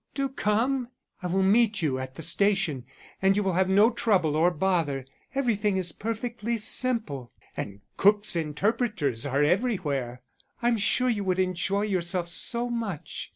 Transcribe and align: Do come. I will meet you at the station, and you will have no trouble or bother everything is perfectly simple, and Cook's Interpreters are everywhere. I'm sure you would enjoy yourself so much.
Do 0.15 0.29
come. 0.29 0.87
I 1.21 1.27
will 1.27 1.43
meet 1.43 1.83
you 1.83 1.99
at 1.99 2.15
the 2.15 2.23
station, 2.23 2.85
and 3.21 3.37
you 3.37 3.43
will 3.43 3.53
have 3.53 3.69
no 3.69 3.91
trouble 3.91 4.35
or 4.35 4.49
bother 4.49 5.05
everything 5.35 5.77
is 5.77 5.91
perfectly 5.91 6.57
simple, 6.57 7.31
and 7.55 7.81
Cook's 7.97 8.35
Interpreters 8.35 9.27
are 9.27 9.43
everywhere. 9.43 10.23
I'm 10.59 10.77
sure 10.77 11.07
you 11.09 11.23
would 11.25 11.37
enjoy 11.37 11.83
yourself 11.83 12.29
so 12.29 12.67
much. 12.67 13.29